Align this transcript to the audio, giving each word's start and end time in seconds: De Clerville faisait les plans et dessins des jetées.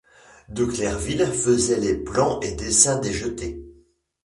De 0.49 0.65
Clerville 0.65 1.27
faisait 1.27 1.79
les 1.79 1.95
plans 1.95 2.39
et 2.39 2.53
dessins 2.53 2.97
des 2.99 3.13
jetées. 3.13 3.61